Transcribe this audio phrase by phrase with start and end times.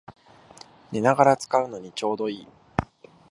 [0.91, 2.47] 寝ながら使うのにちょうどいい